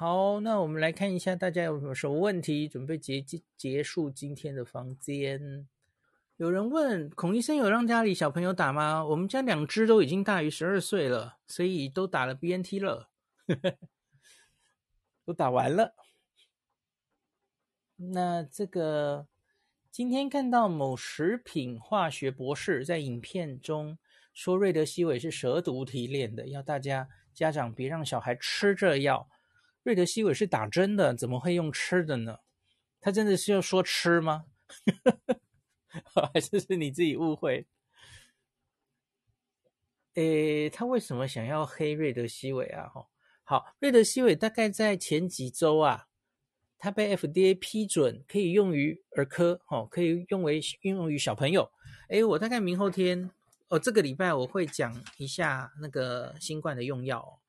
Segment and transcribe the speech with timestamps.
[0.00, 5.68] 好，那我们来看一下大家有什么什么问题，准备结结结束今天的房间。
[6.38, 9.04] 有人问孔医生有让家里小朋友打吗？
[9.04, 13.10] 我们家两只都已经大于十二岁了，所以都打了 BNT 了，
[15.26, 15.92] 都打完了。
[17.96, 19.26] 那这个
[19.90, 23.98] 今天看到某食品化学博士在影片中
[24.32, 29.28] 说瑞德西韦是蛇毒提炼的，要大家家长别让小孩吃这药。
[29.82, 32.38] 瑞德西韦是打针的，怎么会用吃的呢？
[33.00, 34.44] 他真的是要说吃吗？
[36.32, 37.66] 还是是你自己误会？
[40.14, 42.88] 诶，他为什么想要黑瑞德西韦啊？
[42.88, 43.06] 哈，
[43.42, 46.08] 好，瑞德西韦大概在前几周啊，
[46.78, 51.70] 他被 FDA 批准可以用于儿科，哦，可以用为应用于小朋友。
[52.10, 53.30] 诶，我大概明后天，
[53.68, 57.39] 哦，这个礼拜我会讲一下那个新冠的用药，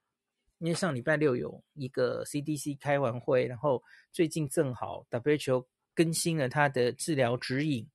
[0.62, 7.90] 因为上礼拜六有一个 CDC 开完会，然后最近正好 WHO 更新了它的治疗指引。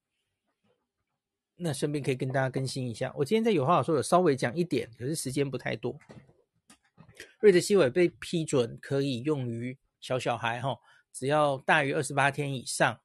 [1.54, 5.96] 那顺便可以跟大家更新一下，我今天在有话好说有稍微讲一点，可是时间不太多。
[7.38, 10.76] 瑞德西韦被批准可以用于小小孩哈，
[11.12, 13.00] 只要大于二十八天以上，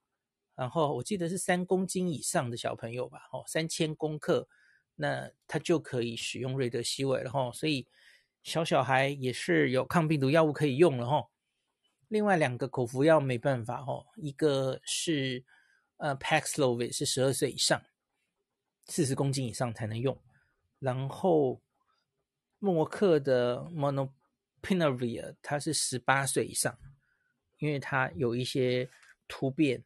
[0.56, 4.48] 然后我记得是三公斤以上的小朋友吧，哦，三千公克，
[4.96, 7.50] 那他就可以使用瑞德西韦了哈。
[7.52, 7.86] 所以
[8.42, 11.28] 小小孩也是有抗病毒药物可以用了哈。
[12.08, 15.44] 另外两个口服药没办法哈，一个是
[15.96, 17.82] 呃 Paxlovid 是十二岁以上。
[18.86, 20.20] 四十公斤以上才能用，
[20.80, 21.62] 然后
[22.58, 26.76] 默克的 Monopinavir 它是十八岁以上，
[27.58, 28.90] 因为它有一些
[29.28, 29.82] 突变，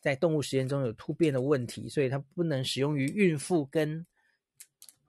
[0.00, 4.04] 在动物实验中有突变的问题，所以它不能使用于孕妇跟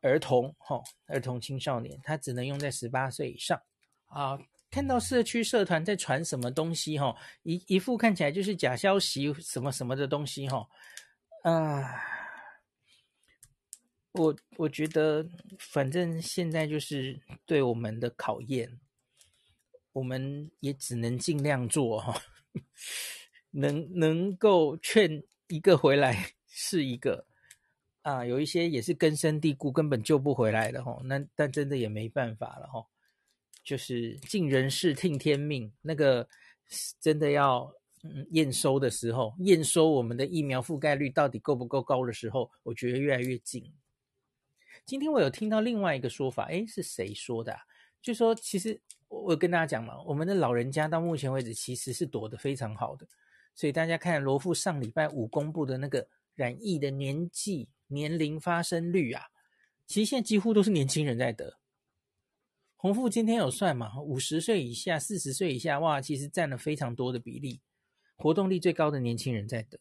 [0.01, 3.61] 儿童，哈，儿童青少年，他只能用在十八岁以上。
[4.07, 4.37] 啊，
[4.69, 10.67] 看到社区社团在传什么东西，哈，一一副看起来就是假消息，什么什么的东西，哈，
[11.43, 12.01] 啊。
[14.13, 15.25] 我我觉得，
[15.57, 18.77] 反正现在就是对我们的考验，
[19.93, 22.21] 我们也只能尽量做哈，
[23.51, 27.25] 能能够劝一个回来是一个
[28.03, 30.99] 啊，有一些也是根深蒂固，根本救不回来的哈。
[31.05, 32.85] 那但真的也没办法了哈，
[33.63, 36.27] 就是尽人事听天命，那个
[36.99, 37.71] 真的要
[38.03, 43.71] 嗯验收的时候，验收我们的疫苗覆盖率到底够不够高的时候，我觉得越来越近。
[44.83, 47.59] 今天我有听到另外一个说法，诶，是谁说的啊？
[48.01, 53.07] 就说其实我跟大家讲嘛，我们的老人家到目前为止其实是躲得非常好的，
[53.53, 59.27] 所以大家看罗富上礼拜五公布的那个染疫的年纪年龄发生率啊，
[59.85, 61.59] 其实现在几乎都是年轻人在得。
[62.75, 67.61] 洪富今天有算嘛，五十岁以下、四十岁以下，哇，其实占了非常多的比例，
[68.15, 69.79] 活动力最高的年轻人在得。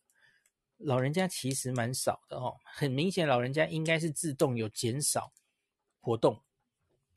[0.77, 5.33] 老人家其实蛮少的哦，很明显，老人家应该是自动有减少
[6.01, 6.43] 活动，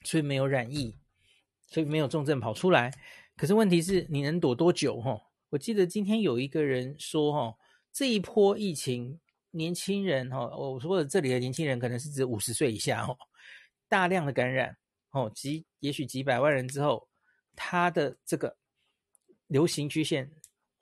[0.04, 0.98] 所以没有染疫，
[1.68, 2.94] 所以没有重症跑出来。
[3.36, 5.02] 可是问题是，你能躲多久？
[5.02, 7.58] 哈，我记得今天有一个人说，哈，
[7.92, 9.20] 这一波疫情，
[9.54, 13.18] 年轻人，哈，我说的这里的年轻人可能是指五十岁以下，哦，
[13.88, 14.78] 大量的感染，
[15.12, 17.08] 哦，几也许几百万人之后，
[17.56, 18.58] 他的这个
[19.48, 20.32] 流行曲线。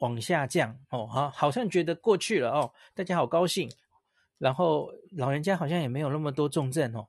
[0.01, 3.71] 往下降哦，好，好像觉得过去了哦，大家好高兴，
[4.39, 7.07] 然后老人家好像也没有那么多重症哦，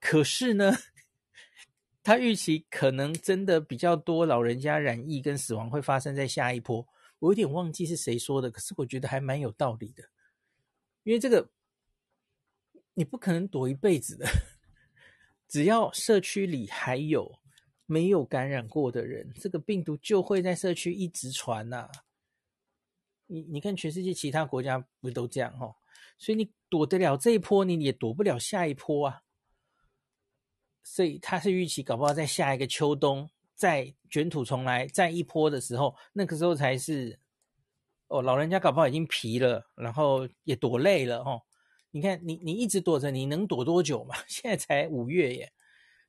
[0.00, 0.72] 可是呢，
[2.02, 6.88] 他预期可能真的比较多老人家染疫跟死亡会发生在下一波，
[7.18, 10.02] 我有点忘记是谁说的，可是我觉得还蛮有道理的，
[11.04, 11.48] 因为这个
[12.94, 14.26] 你不可能躲一辈子的，
[15.46, 17.38] 只要社区里还有
[17.86, 21.88] 没有感染过的人，这个病毒就会在社区一直传呐、
[23.26, 25.76] 你你看，全世界其他国家不都这样哦？
[26.18, 29.22] 所以你躲得了这一波，你也躲不了下一波啊。
[30.82, 37.18] 所以他是预期，搞不好在下一个秋冬再卷土重来，再一波的时候，那个时候才是
[38.08, 41.40] 哦，老人家搞不好已经疲了，然后也躲累了哦。
[41.90, 44.14] 你看，你你一直躲着，你能躲多久嘛？
[44.28, 45.52] 现在才五月耶，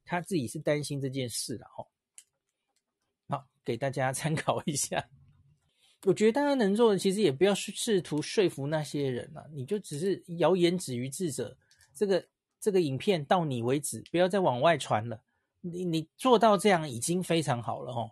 [0.04, 1.88] 他自己是担心这件事了哦。
[3.30, 5.08] 好，给大家 参考一下。
[6.06, 11.58] 我觉得大家能做的，其实也不要试图说服那些人了，你就只是谣言止于智者。
[11.94, 12.28] 这个
[12.60, 15.22] 这个影片到你为止，不要再往外传了。
[15.62, 18.12] 你你做到这样已经非常好了哦。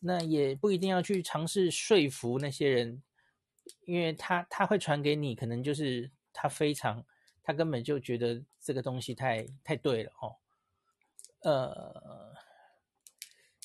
[0.00, 3.02] 那也不一定要去尝试说服那些人，
[3.84, 7.04] 因为他他会传给你，可能就是他非常
[7.42, 10.36] 他根本就觉得这个东西太太对了哦。
[11.42, 12.32] 呃。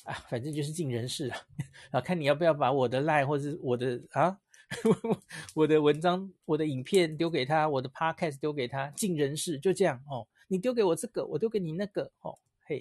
[0.04, 1.38] 啊，反正就是尽人事啊，
[1.92, 4.40] 啊，看你要不要把我的赖或者我的啊，
[5.54, 10.26] 我的文章、我的影片丢给他，我的 podcast 丢给他，尽人事，就这样哦。
[10.46, 12.80] 你丢给我这个，我丢给你那个，哦，嘿，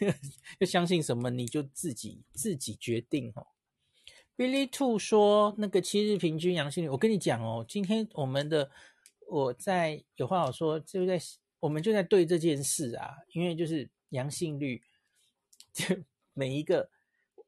[0.60, 3.46] 要相信什么你就自己自己决定哦。
[4.36, 8.70] Billy Two 说那个七日平均阳性率，我跟你讲哦，今天我们的
[9.28, 11.20] 我在有话好说，就在
[11.60, 14.82] 我们就在对这件事啊，因为就是阳性率
[15.72, 15.84] 就。
[16.36, 16.90] 每一个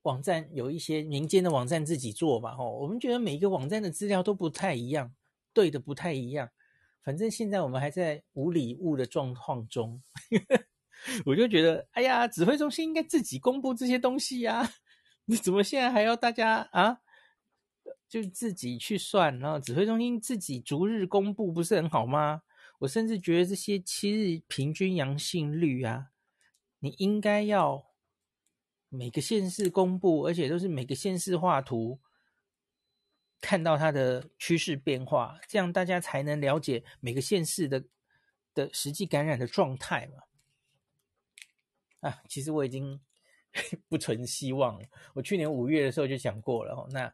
[0.03, 5.13] 网站有一些民间的网站自己做嘛，吼，我们觉得每一个网站的资料都不太一样，
[5.53, 6.51] 对的不太一样。
[7.03, 10.01] 反正现在我们还在无礼物的状况中，
[11.25, 14.69] 我就觉得，哎呀，指挥中心应该自己公布这些东西呀，
[15.27, 17.01] 你怎么现在还要大家啊？
[18.09, 22.43] 就自己去算，然后指挥中心自己逐日公布，不是很好吗？
[22.81, 26.09] 我甚至觉得这些七日平均阳性率啊，
[26.81, 27.87] 你应该要。
[28.89, 31.99] 每个县市公布，而且都是每个县市画图，
[33.41, 37.85] 看到它的趋势变化，这样大家才能了解每个县市的
[38.55, 40.23] 的实际感染的状态嘛。
[42.09, 43.01] 啊， 其实我已经
[43.89, 44.87] 不存希望了。
[45.15, 47.13] 我去年五月的时候就讲过了，那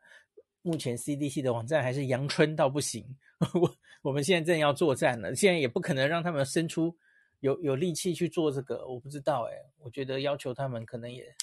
[0.62, 3.16] 目前 CDC 的网站还是阳春到不行。
[3.54, 6.96] 我我们现在正要作战了，现在也不可能让他们生出
[7.40, 8.86] 有有力气去做这个。
[8.86, 11.34] 我不知道哎，我觉得要求他们可能也。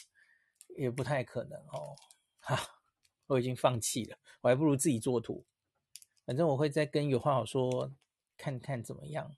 [0.78, 1.94] 也不太可能哦，
[2.40, 2.58] 哈，
[3.28, 5.44] 我已经放弃了，我还不如自己做图。
[6.26, 7.92] 反正我会再跟有话好说，
[8.38, 9.36] 看看怎么样。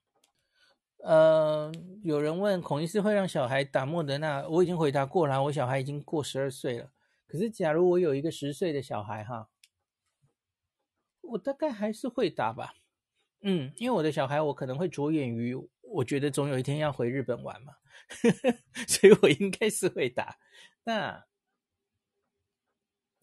[1.03, 1.71] 呃，
[2.03, 6.92] 有人问孔医师会让小孩打莫德纳，我已经回答过了，我小孩已经过十二岁了。
[7.27, 9.50] 可是假如我有一个十岁的小孩哈，
[11.21, 12.74] 我大概还是会打吧。
[13.42, 17.74] 嗯，因为我的小孩我可能会着眼于，我觉得总有一天要回日本玩嘛，
[18.88, 20.38] 所以我应该是会打。
[20.83, 21.25] 那。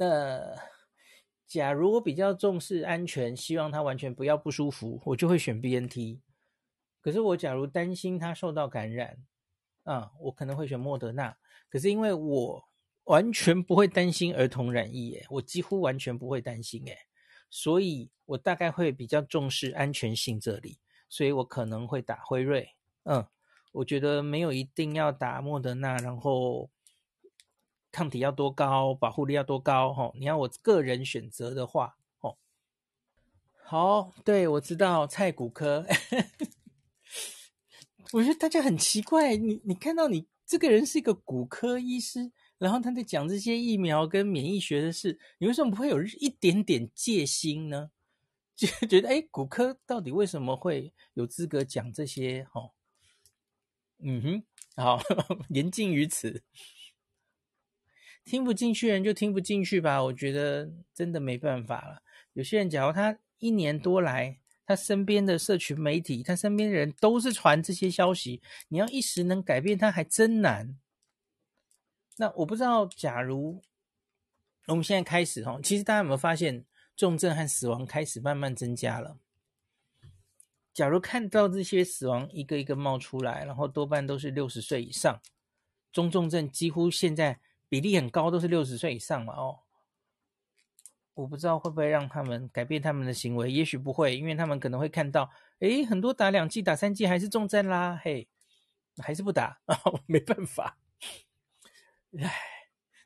[0.01, 0.55] 那
[1.45, 6.21] 假如我比较重视安全，希望他完全不要不舒服，我就会选 BNT。
[7.09, 9.17] 可是我假如担心他受到感染，
[9.85, 11.39] 啊，我可能会选莫德纳。
[11.71, 12.65] 可是因为我
[13.05, 16.99] 完全不会担心儿童染疫，诶，我几乎完全不会担心，诶，
[17.49, 20.79] 所以我大概会比较重视安全性这里，
[21.09, 22.75] 所以我可能会打辉瑞。
[23.05, 23.27] 嗯，
[23.73, 26.69] 我觉得没有一定要打莫德纳，然后。
[27.91, 29.89] 抗体要多高，保护力要多高？
[29.89, 32.37] 哦，你要我个人选择的话，哦，
[33.65, 35.87] 好，对，我知道蔡骨科，
[38.13, 47.91] 我觉得大家很奇怪，你你看到你这个人是一个骨科医师，然后他在讲这些疫苗跟免疫学的事，你为什么不会有一点点戒心呢？
[48.57, 52.49] 就觉得，哎，骨科到底为什么会有资格讲这些？
[52.55, 52.73] 哦，
[54.01, 54.43] 嗯哼，
[54.83, 54.99] 好，
[55.51, 56.43] 言尽于此。
[58.25, 62.03] 听不进去人就听不进去吧，我觉得真的没办法了。
[62.33, 70.79] 有些人，假如他一年多来，他身边的社群媒体，他身边的人都是传这些消息，你要一时能改变他还真难。
[72.19, 73.63] 那我不知道，假如
[74.67, 79.17] 我们现在开始哈，其实大家有没有发现，重症和死亡开始慢慢增加了？
[80.75, 85.19] 假如看到这些死亡一个一个冒出来，然后多半都是六十岁以上，
[85.91, 87.41] 中重症几乎现在。
[87.71, 89.35] 比例很高，都是六十岁以上嘛。
[89.35, 89.59] 哦，
[91.19, 98.29] 我不知道会不会让他们改变他们的行为，也许不会，因为他们可能会看到，诶，很多打两剂、打三剂还是重症啦，嘿，
[98.99, 100.79] 还是不打，哦， 没办法。
[102.21, 102.33] 唉，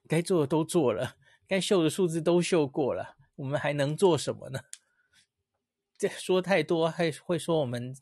[0.06, 1.16] 该做的都做了，
[1.48, 4.60] 该秀的数字都秀过了，我们还能做什么呢？
[5.96, 7.96] 这说太多，还会说我们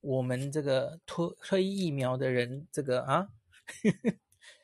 [0.00, 3.28] 我们这个推推疫苗的人，这个啊，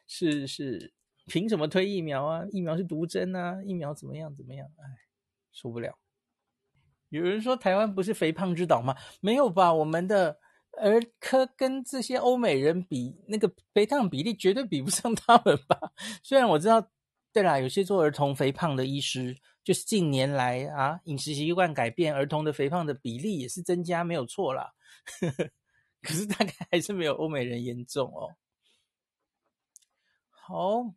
[0.07, 0.96] 是 是。
[1.27, 2.45] 凭什么推疫苗啊？
[2.51, 3.61] 疫苗是毒针啊！
[3.65, 4.35] 疫苗怎么样？
[4.35, 4.67] 怎么样？
[4.79, 4.85] 哎，
[5.53, 5.99] 受不了。
[7.09, 8.97] 有人说台湾不是肥胖之岛吗？
[9.21, 9.73] 没有吧？
[9.73, 10.39] 我们的
[10.73, 15.79] 儿科跟这些欧美人比，那个肥胖比例绝对比不上他们吧？
[16.23, 16.91] 虽然我知道，
[17.33, 24.73] 对啦，有些做儿童肥胖的医师，就是近年来啊，饮食习惯改变，儿童的肥胖的比例也是增加，没有错啦。
[26.03, 28.35] 可是大概还是没有欧美人严重哦。
[30.31, 30.95] 好。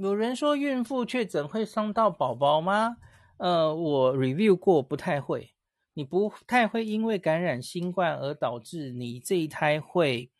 [0.00, 2.96] 有人说孕妇确诊会伤到宝宝吗？
[3.36, 5.52] 呃，我 review 过，不太会。
[5.92, 10.30] 你不太会因为感染新冠而导致你这一胎会，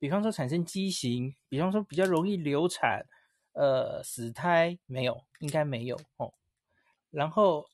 [0.00, 3.06] 比方说产生畸形，比方说比较容易流产，
[3.52, 6.34] 呃，死胎没有，应该没有哦。
[7.12, 7.64] 然后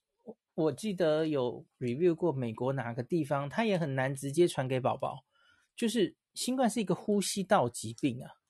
[0.55, 5.25] 我记得有 review 过美国哪个地方，它也很难直接传给宝宝，
[5.75, 8.44] 就是新冠是一个呼吸道疾病啊。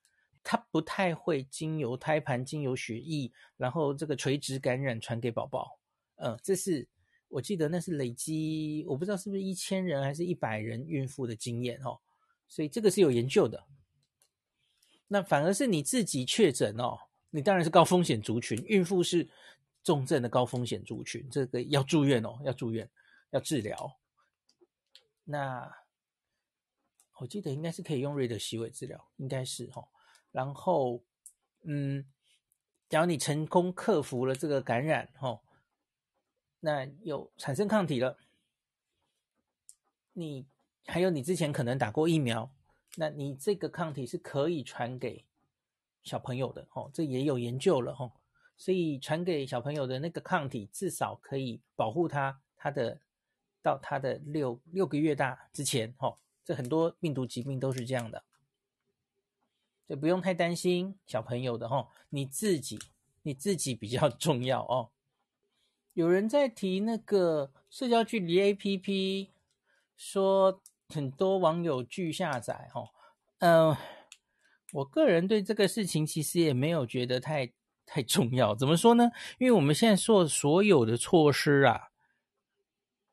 [0.45, 5.79] 它不太会经由胎盘、经由血液，然后这个垂直感染传给宝宝。
[6.17, 6.87] 嗯，这是
[7.29, 11.99] 我记得那是累积，我不知道是不是一千人还是一百人孕妇的经验哦，
[12.47, 13.65] 所以这个是有研究的。
[15.09, 16.99] 那反而是你自己确诊哦，
[17.31, 19.29] 你当然是高风险族群，孕妇是
[19.83, 22.89] 重症的高风险族群，这个要住院哦，要住院，
[23.31, 23.99] 要治疗。
[25.25, 25.75] 那
[27.19, 29.89] 我记得应该是可以用瑞德西韦治疗，应该是哦。
[30.35, 31.01] 然后，
[31.63, 32.05] 嗯，
[32.89, 35.43] 假如你成功克服了这个感染，哦，
[36.59, 38.19] 那有产生抗体了，
[40.15, 40.45] 你
[40.87, 42.51] 还有你之前可能打过疫苗，
[42.97, 45.25] 那你这个抗体是可以传给
[46.03, 48.11] 小朋友的，哦，这也有研究了，哦，
[48.57, 53.01] 所以传给小朋友的那个抗体至少可以保护他，他的
[53.63, 58.25] 到他的六六个月大之前，哦，这很多病毒疾病都是这样的。
[59.87, 62.79] 就不用太担心小朋友的哦，你自己
[63.23, 64.91] 你自己比较 重要哦。
[65.93, 69.29] 有人在提那个社交距离 APP，
[69.97, 72.89] 说很多网友拒下载哦。
[73.39, 73.77] 嗯，
[74.73, 77.53] 我个人对这个事情其实也没有觉得太
[77.85, 78.55] 太重要。
[78.55, 79.11] 怎么说呢？
[79.39, 81.91] 因为我们现在做所有的措施啊，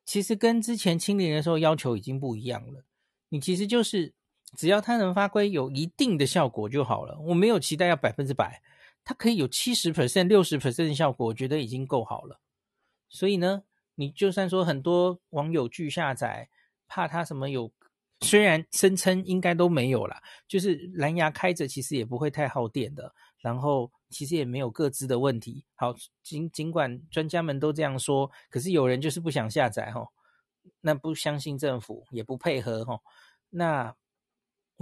[0.05, 2.85] 其实跟之前清零的时候要求已经不一样了。
[3.27, 4.13] 你其实就是。
[4.57, 8.61] 只要它能发挥有一定的效果就好了，我没有期待要百分之百，
[9.03, 12.39] 它可以有七十 percent、六十 percent 的效果，我觉得已经够好了。
[13.07, 13.63] 所以呢，
[13.95, 16.49] 你就算说很多网友拒下载，
[16.85, 17.71] 怕它什么有，
[18.19, 25.63] 虽然声称应该都没有啦，就是蓝牙开着其实也不会太耗电的，然后其实也没有各自的问题。
[25.75, 30.09] 好，尽尽管专家们都这样说，可是有人就是不想下载齁，
[30.81, 32.99] 那不相信政府也不配合齁，
[33.49, 33.95] 那。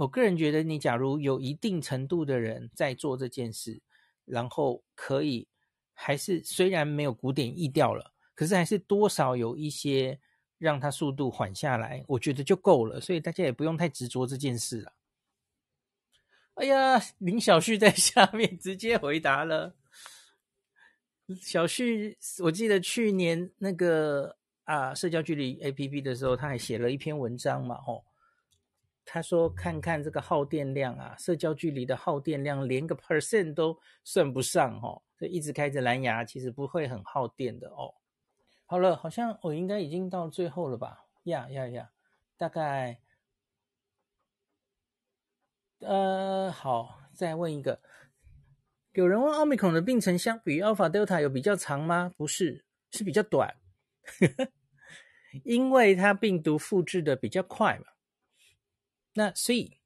[0.00, 3.82] 我个人觉得，你假如有一定程度的人在做这件事，
[4.24, 5.46] 然后可以
[5.92, 10.18] 还是虽然没有古典疫调了，可是还是多少有一些
[10.56, 12.98] 让它速度缓下来，我觉得就够了。
[12.98, 14.94] 所以大家也不用太执着这件事了。
[16.54, 19.76] 哎呀，林小旭在下面直接回答了。
[21.42, 28.02] 小旭，我记得去年那个啊社交距离 APP 的时候，他还写了一篇文章嘛，吼。
[29.12, 35.02] 他说：“看看这个耗电量啊，社交距离的耗电量连个 percent 都算不上哦。
[35.18, 37.92] 所以一直开着蓝牙，其实不会很耗电的哦。
[38.66, 41.06] 好了，好像我应该已经到最后了吧？
[41.24, 41.90] 呀呀呀，
[42.36, 43.00] 大概……
[45.80, 47.80] 呃，好，再问一个。
[48.92, 52.12] 有人问奥密克戎的病程相比 Alpha Delta 有比较长吗？
[52.16, 53.56] 不是，是比较短，
[55.42, 57.86] 因为它病毒复制的比较快嘛。”
[59.14, 59.78] 那所以，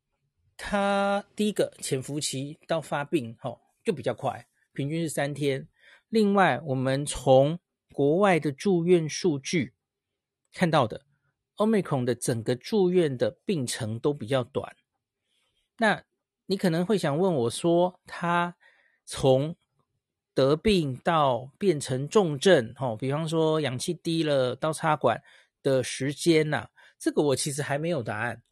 [0.57, 5.67] 它第一个潜伏期到发病吼就比较快，平均是三天。
[6.09, 7.59] 另外，我们从
[7.93, 9.75] 国外的住院数据
[10.53, 11.07] 看到的
[11.57, 14.77] ，Omicron 的整个住院的病程都比较短。
[15.79, 16.05] 那
[16.47, 18.57] 你可能会想问我说，他
[19.05, 19.57] 从
[20.35, 25.23] 得病到变成重症，吼，比方说氧气低了到插管
[25.63, 28.43] 的时间呐，这个我其实还没有答案。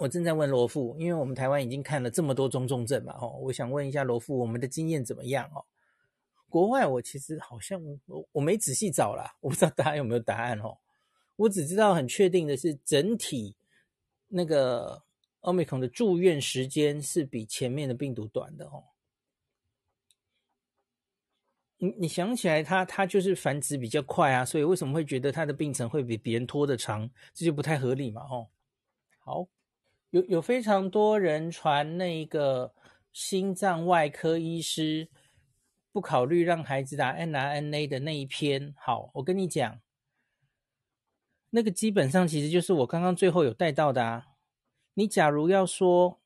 [0.00, 5.62] 我正在问罗富，因为我们台湾已经看了这么多中重症嘛，哦，我想问一下罗富，我们的经验怎么样哦？
[6.48, 10.78] 国外我其实好像我我没仔细找啦，我不知道大家有没有答案哦。
[11.36, 13.54] 我只知道很确定的是，整体
[14.28, 15.02] 那个
[15.42, 18.84] Omicron 的住院时间是比前面的病毒短的哦。
[21.76, 27.10] 你你想起来它，它就是繁殖比较快啊，所以为什么会觉得它的病程会比别人拖得长？
[27.34, 28.48] 这就不太合理嘛，哦。
[29.18, 29.46] 好。
[30.10, 32.74] 有有非常多人传那个
[33.12, 35.08] 心脏外科医师
[35.92, 38.74] 不考虑让孩子打 mRNA 的那一篇。
[38.76, 39.80] 好，我跟你讲，
[41.50, 44.26] 那个基本上其实就是我刚刚最后有带到的啊。
[44.94, 46.20] 你假如要说，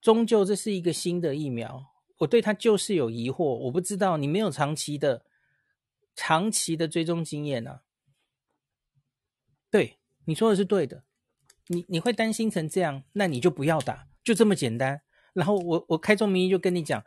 [0.00, 3.44] 终究这是一个新的疫苗，我对它就是有疑惑。
[3.44, 5.24] 我不知道你没有长期的、
[6.14, 7.82] 长期的追踪经验啊。
[9.70, 11.04] 对，你说的是对的。
[11.68, 15.00] 你你会担心成这样，那你就不要打，就这么简单。
[15.32, 17.04] 然后我我开宗明义就跟你讲，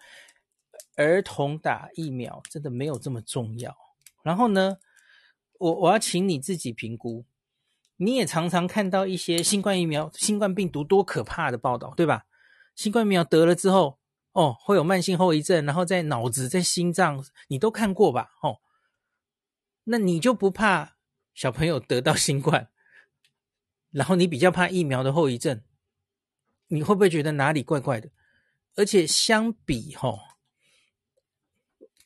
[0.95, 3.75] 儿童打疫苗真的没有这么重要。
[4.23, 4.77] 然后呢，
[5.59, 7.25] 我我要请你自己评估。
[7.99, 12.25] 你也常常看到一些新冠疫苗、新冠病毒多可怕的报道，对吧？
[12.75, 13.97] 新冠疫苗得了之后，
[14.33, 18.29] 哦，会有慢性后遗症，然后在脑子、在心脏，你都看过吧？
[18.43, 18.59] 哦，
[19.85, 20.97] 那你就不怕
[21.33, 22.69] 小朋友得到新冠？
[23.91, 25.61] 然后你比较怕疫苗的后遗症，
[26.67, 28.09] 你会不会觉得哪里怪怪的？
[28.75, 30.19] 而且相比吼，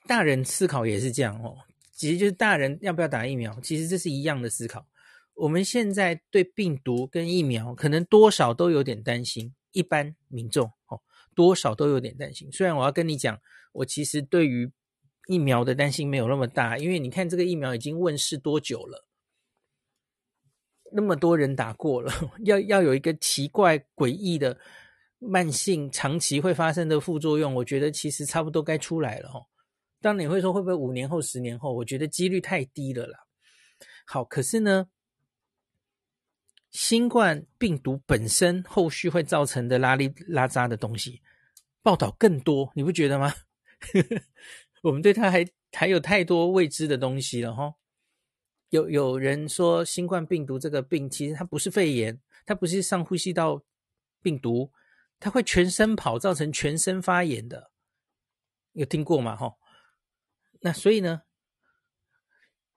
[0.08, 1.58] 大人思考也是这样哦。
[1.92, 4.88] 其实就是大人要不要打疫苗，其实这是一样的思考。
[5.34, 11.02] 我们现在对病毒跟疫苗可能多少都有点担心，一般民众哦
[11.36, 12.52] 多少都有点担心。
[12.52, 13.40] 虽然我要跟你讲，
[13.74, 14.72] 我其实对于
[15.28, 19.06] 疫苗的担心没有那么大，因为你看这个疫苗已经问世多久了，
[20.92, 22.12] 那么多人打过了，
[22.46, 24.58] 要要有一个奇怪诡异的
[25.20, 29.46] 慢性长期会发生的副作用，我觉得其实差不多该出来了哦。
[30.02, 31.72] 当你会说会不会五年后、十年后？
[31.74, 33.20] 我觉得几率太低了啦。
[34.06, 34.88] 好，可是呢，
[36.72, 41.22] 新冠病毒本身后续会造成的拉力拉杂的东西，
[41.84, 43.34] 报道更多，你不觉得吗？
[44.82, 47.76] 我们对它还还有太多未知的东西了哈。
[48.72, 53.62] 有有人说新冠病毒这个病其实它不是肺炎，它不是上呼吸道
[54.22, 54.72] 病毒，
[55.20, 57.72] 它会全身跑，造成全身发炎的，
[58.72, 59.36] 有听过吗？
[59.36, 59.56] 哈。
[60.62, 61.24] 那所以呢，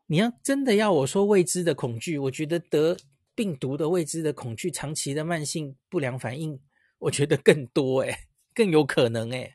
[0.07, 2.97] 你要真的要我说未知的恐惧，我觉得得
[3.37, 6.61] 病毒的未知的恐惧，长期的慢性不良反应，
[6.99, 9.55] 我觉得更多诶，更有可能诶。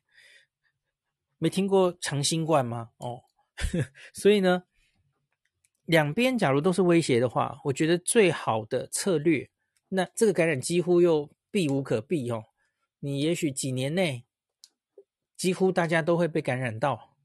[1.37, 2.91] 没听过长新冠吗？
[2.97, 3.23] 哦，
[4.13, 4.63] 所以呢，
[5.89, 9.49] 两边假如都是威胁的话，我觉得最好的策略，
[9.87, 12.45] 那这个感染几乎又避无可避哦。
[12.99, 14.23] 你也许几年内，
[15.35, 17.15] 几乎大家都会被感染到。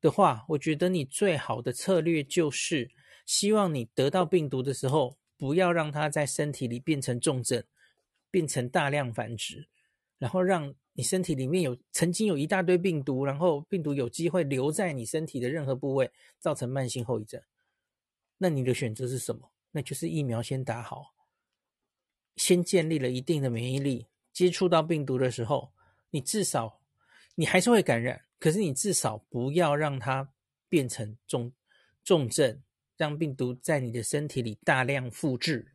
[0.00, 2.92] 的话，我觉得你最好的策略就是，
[3.26, 7.64] 希望你得到病毒的时候，不要让它在身体里变成重症，
[8.30, 9.66] 变成大量繁殖，
[10.16, 17.42] 然后让你身体里面有曾经有一大堆病毒，然后病毒有机会留在你身体的任何部位，造成慢性后遗症。
[18.42, 19.52] 那你的选择是什么？
[19.72, 21.14] 那就是疫苗先打好，
[22.36, 25.74] 先建立了一定的免疫力，接触到病毒的时候，
[26.08, 26.80] 你至少
[27.34, 28.24] 你还是会感染。
[28.38, 30.32] 可是你至少不要让它
[30.70, 31.52] 变成重
[32.02, 32.62] 重症，
[32.96, 35.74] 让病毒在你的身体里大量复制。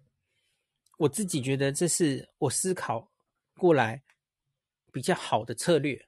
[0.98, 3.12] 我自己觉得这是我思考
[3.56, 4.02] 过来
[4.92, 6.08] 比较好的策略。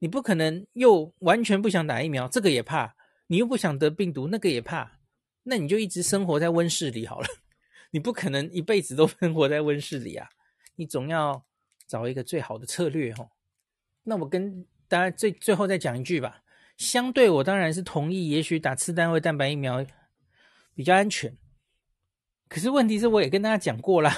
[0.00, 2.94] 你不可能又完全不想打疫苗，这个也怕；
[3.28, 4.97] 你又不想得病毒，那个也怕。
[5.48, 7.26] 那你就一直生活在温室里好了。
[7.90, 10.28] 你不可能一辈子都 生活在温室里啊！
[10.76, 11.42] 你总要
[11.86, 13.30] 找一个最好的策略哦。
[14.02, 16.42] 那我跟大家，最最后再讲一句吧。
[16.76, 19.84] 相对，我当然是同意，也许打次单位蛋白疫苗
[20.74, 21.34] 比较安全。
[22.48, 24.12] 可是问题是，我也跟大家讲过了，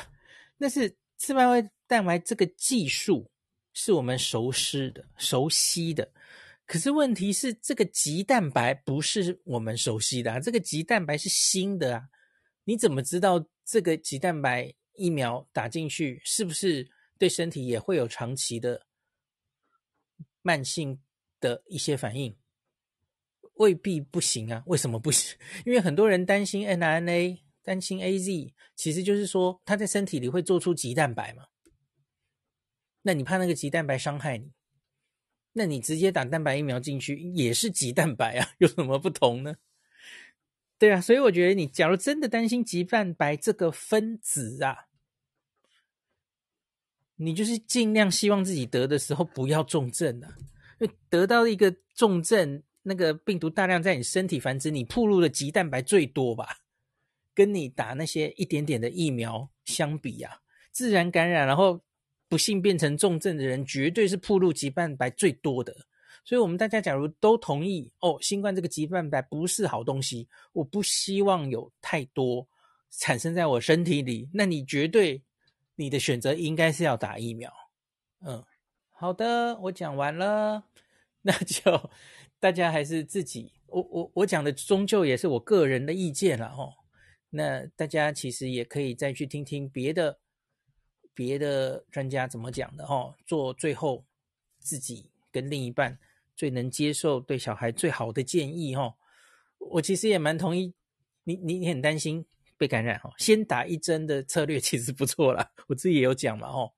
[0.59, 3.31] 那是次单位蛋白这个技术
[3.73, 6.13] 是我们熟悉的、熟悉的。
[6.71, 12.05] 可是问题是，这个棘蛋白不是我们熟悉的啊，这个棘蛋白是新的啊。
[12.63, 18.87] 你怎么知道这个棘蛋白疫苗打进去是不是对身体也会有长期的？
[20.43, 21.03] 慢性
[21.41, 22.39] 的一些反应
[23.55, 24.63] 未必不行啊？
[24.67, 25.37] 为什么不行？
[25.67, 31.47] 因为很多人担心 mRNA，担心 AZ，其实就是说它在身体里会做出棘蛋白嘛。
[33.03, 34.53] 那你怕那个棘蛋白伤害你？
[35.53, 39.57] 那你直接打蛋白疫苗进去也是棘蛋白啊， 有什么不同呢？
[40.79, 44.87] 对啊，所以我觉得你假如真的担心棘蛋白这个分子啊。
[47.17, 50.35] 你就是尽量希望自己得的时候不要重症啊，
[50.79, 56.61] 因为得到一个重症，那个病毒大量在你身体繁殖，你暴露的棘蛋白最多吧？
[57.35, 60.41] 跟你打那些一点点的疫苗相比啊，
[60.73, 61.83] 自然感染然后
[62.31, 65.77] 不幸变成重症的人，绝对是暴露棘蛋白最多的。
[66.25, 72.49] 所以，我们大家假如都同意哦，新冠这个棘蛋白不是好东西，我不希望有太多
[72.91, 75.23] 产生在我身体里，那你绝对。
[75.77, 77.51] 你的选择应该是要打疫苗，
[78.21, 78.45] 嗯，
[78.91, 80.65] 好的，我讲完了，
[81.23, 81.91] 那就
[82.39, 86.75] 大家还是自己，我我我讲的终究也是我个人的意见了哦，
[87.31, 90.19] 那大家其实也可以再去听听别的
[91.21, 94.03] 别的专家怎么讲的哦，做最后
[94.59, 95.99] 自己跟另一半
[96.35, 98.95] 最能接受对小孩最好的建议哦，
[99.59, 100.73] 我其实也蛮同意，
[101.25, 102.25] 你你你很担心。
[102.57, 106.71] 被感染哈，先打一针的策略其实不错啦，我自己也有讲嘛哦，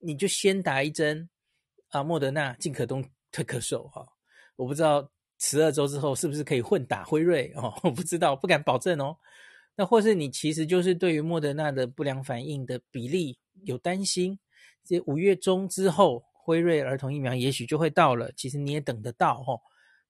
[0.00, 1.30] 你就先打一针
[1.88, 4.06] 啊，莫德纳进可攻退可守哈，
[4.54, 9.16] 我不知道十二周之后是不是可以混打辉瑞哦，我不知道，不敢保证哦。
[9.76, 14.38] 那或是你其实就是对于莫德纳的不良反应的比例有担心，
[14.84, 19.58] 这五月中之后辉瑞儿童疫苗也许就会到了，其实你也等得到哈。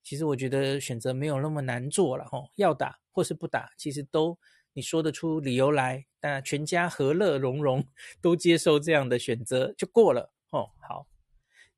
[0.03, 4.39] 其实我觉得选择没有那么难做了哈，要打或是不打，其实都。
[4.75, 7.87] 你说得出理由来，那全家和乐融融，
[8.23, 10.71] 都接受这样的选择就过了哦。
[10.81, 11.07] 好，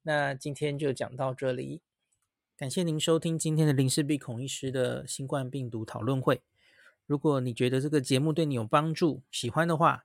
[0.03, 1.83] 那今天就讲到这里，
[2.57, 6.42] 感谢您收听今天的林氏璧孔医师的新冠病毒讨论会。
[7.05, 10.05] 如果你觉得这个节目对你有帮助，喜欢的话，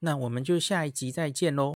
[0.00, 1.68] 那我们就下一集再见喽。